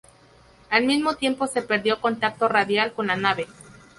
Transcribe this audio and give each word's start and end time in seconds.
Al 0.71 0.85
mismo 0.87 1.13
tiempo 1.15 1.45
se 1.45 1.61
perdió 1.61 2.01
contacto 2.01 2.47
radial 2.47 2.91
con 2.93 3.05
la 3.05 3.15
nave. 3.15 3.45